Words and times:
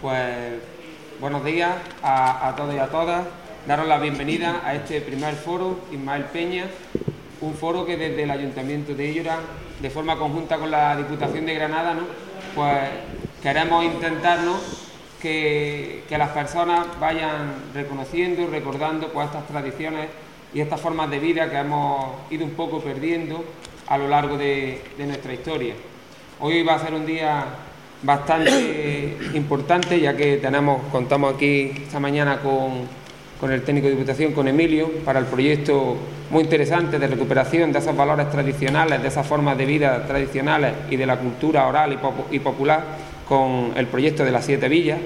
Pues 0.00 0.54
buenos 1.20 1.44
días 1.44 1.76
a, 2.02 2.54
todos 2.56 2.74
y 2.74 2.78
a 2.78 2.86
todas. 2.86 3.26
Daros 3.66 3.86
la 3.86 3.98
bienvenida 3.98 4.62
a 4.64 4.74
este 4.74 5.02
primer 5.02 5.34
foro 5.34 5.78
Ismael 5.92 6.24
Peña, 6.24 6.64
un 7.42 7.52
foro 7.52 7.84
que 7.84 7.98
desde 7.98 8.22
el 8.22 8.30
Ayuntamiento 8.30 8.94
de 8.94 9.10
Illora, 9.10 9.40
de 9.78 9.90
forma 9.90 10.16
conjunta 10.16 10.56
con 10.56 10.70
la 10.70 10.96
Diputación 10.96 11.44
de 11.44 11.54
Granada, 11.54 11.92
¿no? 11.92 12.04
pues 12.54 12.78
queremos 13.42 13.84
intentarnos 13.84 14.88
que, 15.20 16.04
que 16.08 16.16
las 16.16 16.30
personas 16.30 16.86
vayan 16.98 17.52
reconociendo 17.74 18.40
y 18.40 18.46
recordando 18.46 19.08
pues, 19.12 19.26
estas 19.26 19.48
tradiciones 19.48 20.08
y 20.54 20.62
estas 20.62 20.80
formas 20.80 21.10
de 21.10 21.18
vida 21.18 21.50
que 21.50 21.58
hemos 21.58 22.12
ido 22.30 22.46
un 22.46 22.52
poco 22.52 22.80
perdiendo 22.80 23.44
a 23.86 23.98
lo 23.98 24.08
largo 24.08 24.38
de, 24.38 24.82
de 24.96 25.06
nuestra 25.06 25.34
historia. 25.34 25.74
Hoy 26.40 26.62
va 26.62 26.76
a 26.76 26.78
ser 26.78 26.94
un 26.94 27.04
día 27.04 27.44
bastante 28.02 29.16
importante, 29.34 30.00
ya 30.00 30.16
que 30.16 30.38
tenemos, 30.38 30.82
contamos 30.90 31.34
aquí 31.34 31.72
esta 31.84 32.00
mañana 32.00 32.38
con, 32.38 32.88
con, 33.38 33.52
el 33.52 33.62
técnico 33.62 33.86
de 33.88 33.94
Diputación, 33.94 34.32
con 34.32 34.48
Emilio, 34.48 34.90
para 35.04 35.18
el 35.18 35.26
proyecto 35.26 35.96
muy 36.30 36.44
interesante 36.44 36.98
de 36.98 37.06
recuperación 37.06 37.72
de 37.72 37.80
esos 37.80 37.96
valores 37.96 38.30
tradicionales, 38.30 39.02
de 39.02 39.08
esas 39.08 39.26
formas 39.26 39.58
de 39.58 39.66
vida 39.66 40.06
tradicionales 40.06 40.72
y 40.90 40.96
de 40.96 41.06
la 41.06 41.18
cultura 41.18 41.66
oral 41.66 41.92
y, 41.92 41.96
pop 41.96 42.14
y 42.30 42.38
popular, 42.38 42.84
con 43.28 43.72
el 43.76 43.86
proyecto 43.86 44.24
de 44.24 44.30
las 44.30 44.44
siete 44.44 44.68
villas. 44.68 44.98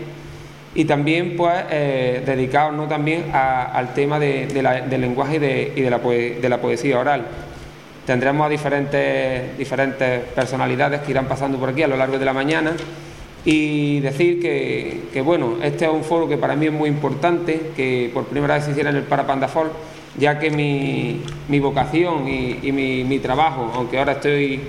Y 0.77 0.87
también, 0.87 1.37
pues, 1.37 1.55
eh, 1.71 2.23
dedicados 2.27 2.75
¿no? 2.75 2.89
también 2.89 3.31
al 3.33 3.95
tema 3.95 4.19
de, 4.19 4.47
del 4.47 5.01
lenguaje 5.01 5.37
y, 5.37 5.39
de, 5.39 5.73
y 5.77 5.81
de, 5.83 5.91
la 5.91 5.99
de 5.99 6.49
la 6.49 6.61
poesía 6.61 6.99
oral. 6.99 7.27
Tendremos 8.07 8.47
a 8.47 8.51
diferentes, 8.51 9.57
diferentes 9.57 10.21
personalidades 10.35 11.01
que 11.01 11.11
irán 11.11 11.27
pasando 11.27 11.59
por 11.59 11.71
aquí 11.71 11.83
a 11.83 11.89
lo 11.89 11.97
largo 11.97 12.19
de 12.19 12.25
la 12.25 12.35
mañana 12.35 12.73
y 13.45 14.01
decir 14.01 14.41
que, 14.41 15.05
que, 15.13 15.21
bueno, 15.21 15.57
este 15.63 15.85
es 15.85 15.91
un 15.91 16.03
foro 16.03 16.29
que 16.29 16.39
para 16.39 16.57
mí 16.57 16.67
es 16.67 16.73
muy 16.73 16.89
importante, 16.89 17.71
que 17.77 18.11
por 18.13 18.25
primera 18.25 18.55
vez 18.55 18.65
se 18.65 18.71
hiciera 18.71 18.91
en 18.91 18.97
el 18.97 19.03
Parapandafol, 19.03 19.71
ya 20.19 20.39
que 20.39 20.51
mi, 20.51 21.23
mi 21.49 21.61
vocación 21.61 22.29
y, 22.29 22.61
y 22.63 22.73
mi, 22.73 23.05
mi, 23.05 23.19
trabajo, 23.19 23.71
aunque 23.75 23.99
ahora 23.99 24.13
estoy 24.13 24.61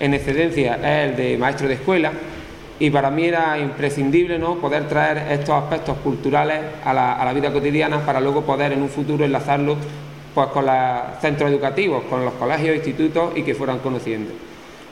en 0.00 0.14
excedencia, 0.14 0.76
es 0.76 1.10
el 1.10 1.16
de 1.16 1.38
maestro 1.38 1.68
de 1.68 1.74
escuela, 1.74 2.12
y 2.80 2.90
para 2.90 3.10
mí 3.10 3.24
era 3.24 3.58
imprescindible 3.58 4.38
¿no? 4.38 4.56
poder 4.56 4.86
traer 4.88 5.32
estos 5.32 5.50
aspectos 5.62 5.96
culturales 5.98 6.60
a 6.84 6.92
la, 6.92 7.14
a 7.14 7.24
la 7.24 7.32
vida 7.32 7.52
cotidiana 7.52 8.00
para 8.04 8.20
luego 8.20 8.42
poder 8.42 8.72
en 8.72 8.82
un 8.82 8.88
futuro 8.88 9.24
enlazarlos 9.24 9.78
pues 10.38 10.50
con 10.50 10.66
los 10.66 11.20
centros 11.20 11.50
educativos, 11.50 12.04
con 12.04 12.24
los 12.24 12.32
colegios, 12.34 12.76
institutos 12.76 13.32
y 13.34 13.42
que 13.42 13.56
fueran 13.56 13.80
conociendo. 13.80 14.30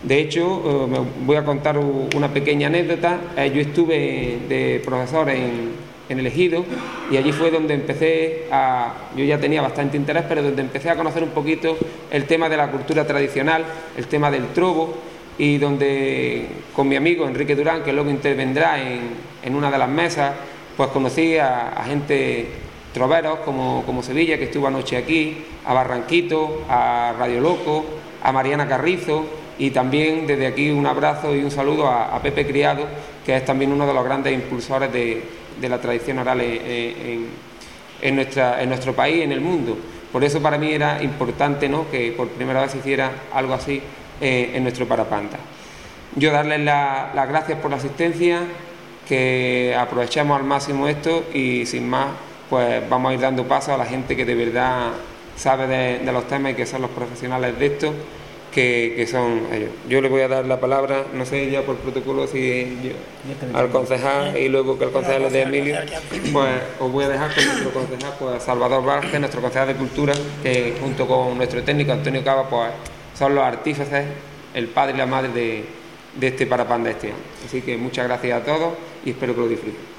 De 0.03 0.19
hecho, 0.19 0.89
eh, 0.93 1.01
voy 1.25 1.37
a 1.37 1.45
contar 1.45 1.79
una 1.79 2.35
pequeña 2.35 2.67
anécdota. 2.67 3.21
Eh, 3.37 3.53
yo 3.55 3.61
estuve 3.61 4.41
de 4.49 4.83
profesor 4.85 5.31
en, 5.31 5.71
en, 6.09 6.19
el 6.19 6.27
Ejido 6.27 6.65
y 7.13 7.17
allí 7.17 7.31
fue 7.31 7.53
donde 7.53 7.75
empecé 7.75 8.47
a. 8.51 8.93
Yo 9.17 9.25
ya 9.25 9.39
tenía 9.39 9.63
bastante 9.63 9.97
interés, 9.97 10.25
pero 10.29 10.43
donde 10.43 10.63
empecé 10.63 10.91
a 10.91 10.97
conocer 10.97 11.23
un 11.23 11.31
poquito 11.31 11.77
el 12.11 12.25
tema 12.25 12.49
de 12.49 12.57
la 12.57 12.69
cultura 12.73 13.07
tradicional, 13.07 13.65
el 13.97 14.09
tema 14.09 14.33
del 14.33 14.49
trobo 14.49 14.97
y 15.39 15.59
donde 15.59 16.47
con 16.75 16.89
mi 16.89 16.97
amigo 16.97 17.25
Enrique 17.25 17.55
Durán, 17.55 17.85
que 17.85 17.93
luego 17.93 18.11
intervendrá 18.11 18.83
en, 18.83 19.11
en 19.45 19.55
una 19.55 19.71
de 19.71 19.79
las 19.79 19.89
mesas, 19.89 20.33
pues 20.77 20.89
conocí 20.89 21.39
a 21.39 21.85
gente 21.87 22.66
troveros 22.97 23.41
como, 23.41 23.83
como 23.85 24.03
Sevilla, 24.03 24.39
que 24.39 24.45
estuvo 24.45 24.67
anoche 24.67 24.97
aquí, 24.97 25.45
a 25.67 25.75
Barranquito, 25.75 26.63
a 26.67 27.15
Radio 27.19 27.43
Loco, 27.43 27.85
a 28.23 28.33
Mariana 28.33 28.67
Carrizo 28.67 29.27
y 29.59 29.71
también 29.71 30.27
desde 30.27 30.47
aquí 30.47 30.71
un 30.71 30.87
abrazo 30.87 31.37
y 31.37 31.45
un 31.45 31.51
saludo 31.51 31.89
a, 31.89 32.19
Pepe 32.23 32.47
Criado, 32.47 32.87
que 33.27 33.37
es 33.37 33.45
también 33.45 33.71
uno 33.71 33.87
de 33.87 33.93
los 33.93 34.03
grandes 34.03 34.33
impulsores 34.33 34.91
de, 34.91 35.23
de 35.61 35.69
la 35.69 35.79
tradición 35.79 36.21
oral 36.21 36.41
en, 36.41 37.27
en, 38.01 38.17
nuestra, 38.17 38.63
en 38.63 38.71
nuestro 38.71 38.95
país, 38.95 39.23
en 39.23 39.33
el 39.33 39.43
mundo. 39.43 39.77
Por 40.11 40.25
eso 40.25 40.41
para 40.41 40.57
mí 40.57 40.73
era 40.73 41.03
importante 41.03 41.69
¿no? 41.69 41.91
que 41.91 42.13
por 42.13 42.29
primera 42.29 42.63
vez 42.63 42.71
se 42.71 42.79
hiciera 42.79 43.11
algo 43.35 43.53
así 43.53 43.79
eh, 44.23 44.53
en 44.55 44.63
nuestro 44.63 44.89
Parapanda. 44.89 45.37
Yo 46.15 46.33
darles 46.33 46.61
las 46.61 47.15
la 47.15 47.27
gracias 47.27 47.59
por 47.59 47.71
la 47.71 47.77
asistencia, 47.77 48.41
que 49.07 49.77
aprovechemos 49.79 50.41
al 50.41 50.47
máximo 50.47 50.89
esto 50.89 51.25
y 51.35 51.67
sin 51.67 51.87
más 51.91 52.07
pues 52.49 52.89
vamos 52.89 53.11
a 53.11 53.15
ir 53.15 53.21
dando 53.21 53.45
paso 53.45 53.75
a 53.75 53.77
la 53.77 53.87
gente 53.87 54.17
que 54.17 54.25
de 54.25 54.35
verdad 54.35 54.93
sabe 55.37 55.67
de, 55.67 55.99
de 56.05 56.13
los 56.13 56.27
temas 56.27 56.53
y 56.53 56.55
que 56.55 56.67
son 56.67 56.83
los 56.83 56.91
profesionales 56.91 57.59
de 57.59 57.67
esto, 57.67 57.93
que, 58.53 58.95
que, 58.97 59.07
son 59.07 59.47
ellos. 59.53 59.71
Yo 59.89 60.01
le 60.01 60.09
voy 60.09 60.23
a 60.23 60.29
dar 60.29 60.47
la 60.47 60.59
palabra, 60.59 61.05
no 61.13 61.27
sé 61.27 61.51
ya 61.51 61.63
por 61.63 61.77
protocolo 61.77 62.27
si 62.27 62.79
yo, 62.83 63.59
al 63.59 63.69
concejal 63.69 64.37
y 64.37 64.49
luego 64.49 64.79
que 64.79 64.85
el 64.85 64.93
concejal 64.93 65.25
es 65.25 65.33
de 65.33 65.43
Emilio, 65.43 65.77
pues 66.33 66.53
os 66.81 66.91
voy 66.91 67.05
a 67.05 67.09
dejar 67.09 67.35
con 67.35 67.45
nuestro 67.45 67.71
concejal, 67.71 68.15
pues 68.19 68.43
Salvador 68.43 68.85
Vázquez, 68.85 69.21
nuestro 69.21 69.43
concejal 69.43 69.69
de 69.69 69.75
Cultura, 69.75 70.15
que 70.43 70.75
junto 70.81 71.07
con 71.07 71.37
nuestro 71.37 71.63
técnico 71.63 71.93
Antonio 71.93 72.25
Cava, 72.25 72.49
pues 72.49 72.71
son 73.19 73.35
los 73.35 73.45
artífices, 73.45 74.07
el 74.55 74.69
padre 74.69 74.95
y 74.95 74.99
la 74.99 75.07
madre 75.07 75.29
de, 75.29 75.65
de 76.15 76.27
este 76.29 76.47
Parapán 76.47 76.83
de 76.83 76.93
este 76.93 77.09
año. 77.09 77.17
Así 77.45 77.61
que 77.61 77.77
muchas 77.77 78.07
gracias 78.07 78.41
a 78.41 78.45
todos 78.45 78.73
y 79.05 79.11
espero 79.11 79.35
que 79.35 79.41
lo 79.41 79.49
disfruten. 79.49 79.97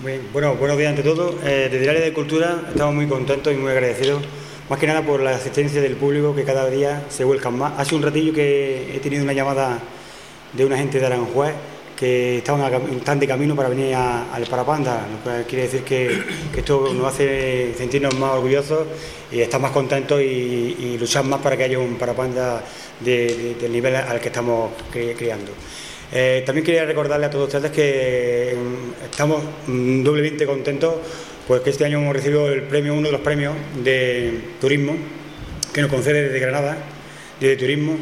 Bueno, 0.00 0.56
buenos 0.56 0.78
días 0.78 0.90
ante 0.90 1.02
todo. 1.02 1.38
Eh, 1.44 1.68
desde 1.70 1.84
el 1.84 1.90
área 1.90 2.02
de 2.02 2.12
cultura 2.12 2.62
estamos 2.70 2.94
muy 2.94 3.06
contentos 3.06 3.52
y 3.52 3.56
muy 3.56 3.70
agradecidos, 3.70 4.22
más 4.68 4.78
que 4.80 4.86
nada 4.88 5.02
por 5.02 5.20
la 5.20 5.32
asistencia 5.32 5.80
del 5.80 5.94
público 5.94 6.34
que 6.34 6.42
cada 6.44 6.68
día 6.68 7.04
se 7.08 7.22
vuelcan 7.22 7.56
más. 7.56 7.74
Hace 7.78 7.94
un 7.94 8.02
ratillo 8.02 8.32
que 8.32 8.96
he 8.96 8.98
tenido 8.98 9.22
una 9.22 9.32
llamada 9.32 9.78
de 10.54 10.64
una 10.64 10.76
gente 10.76 10.98
de 10.98 11.06
Aranjuez 11.06 11.52
que 11.96 12.38
están 12.38 13.20
de 13.20 13.28
camino 13.28 13.54
para 13.54 13.68
venir 13.68 13.94
al 13.94 14.44
Parapanda, 14.50 15.06
lo 15.08 15.22
cual 15.22 15.44
quiere 15.46 15.64
decir 15.64 15.84
que, 15.84 16.20
esto 16.56 16.92
nos 16.92 17.06
hace 17.06 17.72
sentirnos 17.74 18.18
más 18.18 18.32
orgullosos 18.32 18.88
y 19.30 19.40
estar 19.40 19.60
más 19.60 19.70
contentos 19.70 20.20
y, 20.20 20.24
y 20.24 20.96
luchar 20.98 21.24
más 21.24 21.40
para 21.40 21.56
que 21.56 21.62
haya 21.64 21.78
un 21.78 21.94
Parapanda 21.94 22.64
de, 22.98 23.26
de, 23.36 23.54
del 23.54 23.70
nivel 23.70 23.94
al 23.94 24.18
que 24.18 24.28
estamos 24.28 24.72
creando. 24.90 25.52
Eh, 26.14 26.42
también 26.44 26.64
quería 26.64 26.84
recordarle 26.84 27.24
a 27.24 27.30
todos 27.30 27.46
ustedes 27.46 27.70
que 27.70 28.54
estamos 29.02 29.42
mm, 29.66 30.02
doblemente 30.02 30.44
contentos, 30.44 30.96
pues 31.48 31.62
que 31.62 31.70
este 31.70 31.86
año 31.86 31.98
hemos 31.98 32.14
recibido 32.14 32.52
el 32.52 32.62
premio, 32.64 32.92
uno 32.92 33.06
de 33.06 33.12
los 33.12 33.22
premios 33.22 33.54
de 33.82 34.40
turismo 34.60 34.94
que 35.72 35.80
nos 35.80 35.90
concede 35.90 36.24
desde 36.24 36.38
Granada, 36.38 36.76
de 37.40 37.56
turismo, 37.56 37.96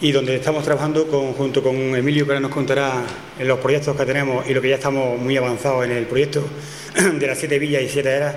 y 0.00 0.10
donde 0.10 0.36
estamos 0.36 0.64
trabajando 0.64 1.04
junto 1.36 1.62
con 1.62 1.76
Emilio, 1.94 2.24
que 2.24 2.32
ahora 2.32 2.40
nos 2.40 2.50
contará 2.50 3.04
en 3.38 3.46
los 3.46 3.58
proyectos 3.58 3.94
que 3.94 4.06
tenemos 4.06 4.48
y 4.48 4.54
lo 4.54 4.62
que 4.62 4.70
ya 4.70 4.76
estamos 4.76 5.20
muy 5.20 5.36
avanzados 5.36 5.84
en 5.84 5.92
el 5.92 6.06
proyecto 6.06 6.42
de 7.18 7.26
las 7.26 7.38
siete 7.38 7.58
villas 7.58 7.82
y 7.82 7.88
siete 7.90 8.08
eras, 8.08 8.36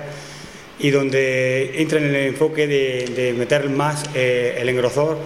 y 0.78 0.90
donde 0.90 1.80
entra 1.80 1.98
en 1.98 2.06
el 2.06 2.16
enfoque 2.16 2.66
de, 2.66 3.10
de 3.16 3.32
meter 3.32 3.70
más 3.70 4.04
eh, 4.14 4.58
el 4.58 4.68
engrosor 4.68 5.16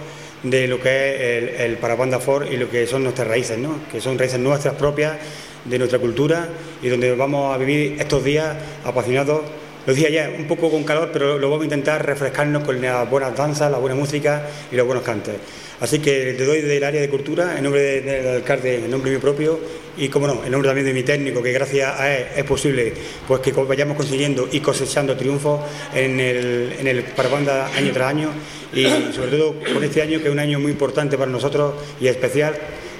de 0.43 0.67
lo 0.67 0.79
que 0.79 0.89
es 0.89 1.21
el, 1.59 1.71
el 1.71 1.77
Parapanda 1.77 2.19
Ford 2.19 2.51
y 2.51 2.57
lo 2.57 2.69
que 2.69 2.87
son 2.87 3.03
nuestras 3.03 3.27
raíces, 3.27 3.57
¿no? 3.57 3.79
que 3.91 3.99
son 3.99 4.17
raíces 4.17 4.39
nuestras 4.39 4.75
propias 4.75 5.17
de 5.65 5.77
nuestra 5.77 5.99
cultura 5.99 6.47
y 6.81 6.87
donde 6.87 7.13
vamos 7.15 7.53
a 7.53 7.57
vivir 7.57 7.97
estos 7.99 8.23
días 8.23 8.55
apasionados 8.85 9.41
lo 9.89 9.95
decía 9.95 10.11
ya, 10.11 10.29
un 10.29 10.45
poco 10.45 10.69
con 10.69 10.83
calor, 10.83 11.09
pero 11.11 11.39
lo 11.39 11.49
vamos 11.49 11.63
a 11.63 11.65
intentar 11.65 12.05
refrescarnos 12.05 12.63
con 12.63 12.79
las 12.79 13.09
buenas 13.09 13.35
danzas, 13.35 13.71
la 13.71 13.79
buena 13.79 13.95
música 13.95 14.47
y 14.71 14.75
los 14.75 14.85
buenos 14.85 15.03
cantes. 15.03 15.33
Así 15.79 15.97
que 15.97 16.35
te 16.37 16.45
doy 16.45 16.61
del 16.61 16.83
área 16.83 17.01
de 17.01 17.09
cultura, 17.09 17.57
en 17.57 17.63
nombre 17.63 17.99
del 18.01 18.27
alcalde, 18.27 18.85
en 18.85 18.91
nombre 18.91 19.09
mío 19.09 19.19
propio 19.19 19.59
y, 19.97 20.07
como 20.09 20.27
no, 20.27 20.45
en 20.45 20.51
nombre 20.51 20.69
también 20.69 20.85
de 20.85 20.93
mi 20.93 21.01
técnico, 21.01 21.41
que 21.41 21.51
gracias 21.51 21.99
a 21.99 22.15
él 22.15 22.27
es 22.35 22.43
posible 22.43 22.93
pues 23.27 23.41
que 23.41 23.51
vayamos 23.51 23.97
consiguiendo 23.97 24.47
y 24.51 24.59
cosechando 24.59 25.17
triunfos 25.17 25.61
en 25.95 26.19
el, 26.19 26.75
en 26.79 26.87
el 26.87 27.01
Parabanda 27.05 27.71
año 27.75 27.91
tras 27.91 28.09
año 28.09 28.29
y 28.71 28.85
sobre 29.11 29.31
todo 29.31 29.55
con 29.73 29.83
este 29.83 30.03
año 30.03 30.19
que 30.19 30.27
es 30.27 30.31
un 30.31 30.37
año 30.37 30.59
muy 30.59 30.71
importante 30.71 31.17
para 31.17 31.31
nosotros 31.31 31.73
y 31.99 32.05
especial 32.05 32.55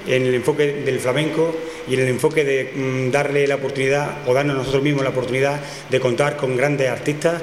en 0.07 0.25
el 0.25 0.33
enfoque 0.33 0.81
del 0.85 0.99
flamenco 0.99 1.55
y 1.87 1.93
en 1.95 2.01
el 2.01 2.07
enfoque 2.09 2.43
de 2.43 2.71
mm, 2.73 3.11
darle 3.11 3.47
la 3.47 3.55
oportunidad 3.55 4.27
o 4.27 4.33
darnos 4.33 4.57
nosotros 4.57 4.83
mismos 4.83 5.03
la 5.03 5.09
oportunidad 5.09 5.59
de 5.89 5.99
contar 5.99 6.37
con 6.37 6.55
grandes 6.55 6.89
artistas 6.89 7.41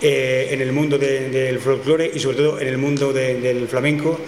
eh, 0.00 0.48
en 0.50 0.60
el 0.60 0.72
mundo 0.72 0.98
del 0.98 1.58
folclore 1.60 2.10
y 2.12 2.18
sobre 2.18 2.38
todo 2.38 2.60
en 2.60 2.68
el 2.68 2.76
mundo 2.76 3.12
del 3.12 3.68
flamenco, 3.68 4.18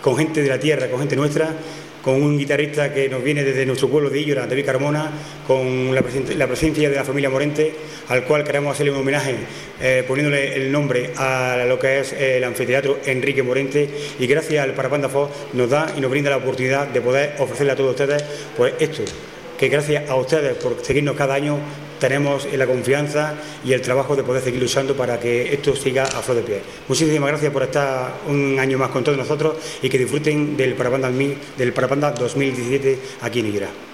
con 0.00 0.16
gente 0.16 0.42
de 0.42 0.48
la 0.48 0.60
tierra, 0.60 0.88
con 0.88 1.00
gente 1.00 1.16
nuestra 1.16 1.56
con 2.04 2.22
un 2.22 2.36
guitarrista 2.36 2.92
que 2.92 3.08
nos 3.08 3.24
viene 3.24 3.42
desde 3.42 3.64
nuestro 3.64 3.88
pueblo 3.88 4.10
de 4.10 4.20
Illora, 4.20 4.46
David 4.46 4.66
Carmona, 4.66 5.10
con 5.46 5.94
la, 5.94 6.02
presencia 6.02 6.90
de 6.90 6.94
la 6.94 7.04
familia 7.04 7.30
Morente, 7.30 7.74
al 8.08 8.24
cual 8.24 8.44
queremos 8.44 8.74
hacerle 8.74 8.92
un 8.92 8.98
homenaje 8.98 9.36
eh, 9.80 10.04
poniéndole 10.06 10.54
el 10.54 10.70
nombre 10.70 11.12
a 11.16 11.64
lo 11.66 11.78
que 11.78 12.00
es 12.00 12.12
el 12.12 12.44
anfiteatro 12.44 12.98
Enrique 13.06 13.42
Morente. 13.42 13.88
Y 14.18 14.26
gracias 14.26 14.62
al 14.62 14.74
Parapanda 14.74 15.08
Fox 15.08 15.32
nos 15.54 15.70
da 15.70 15.94
y 15.96 16.00
nos 16.02 16.10
brinda 16.10 16.28
la 16.28 16.36
oportunidad 16.36 16.88
de 16.88 17.00
poder 17.00 17.36
ofrecerle 17.38 17.72
a 17.72 17.76
todos 17.76 17.92
ustedes 17.92 18.22
pues 18.54 18.74
esto, 18.80 19.02
que 19.58 19.68
gracias 19.68 20.10
a 20.10 20.14
ustedes 20.16 20.56
por 20.56 20.84
seguirnos 20.84 21.16
cada 21.16 21.34
año 21.34 21.58
tenemos 22.04 22.46
la 22.52 22.66
confianza 22.66 23.32
y 23.64 23.72
el 23.72 23.80
trabajo 23.80 24.14
de 24.14 24.22
poder 24.22 24.42
seguir 24.42 24.60
luchando 24.60 24.94
para 24.94 25.18
que 25.18 25.54
esto 25.54 25.74
siga 25.74 26.02
a 26.02 26.20
flor 26.20 26.36
de 26.36 26.42
pie. 26.42 26.60
Muchísimas 26.86 27.30
gracias 27.30 27.50
por 27.50 27.62
estar 27.62 28.20
un 28.28 28.58
año 28.58 28.76
más 28.76 28.90
con 28.90 29.02
todos 29.02 29.16
nosotros 29.16 29.54
y 29.80 29.88
que 29.88 29.96
disfruten 29.96 30.54
del 30.54 30.74
Parapanda, 30.74 31.10
del 31.10 31.72
Parapanda 31.72 32.10
2017 32.10 32.98
aquí 33.22 33.40
en 33.40 33.46
Iguera. 33.46 33.93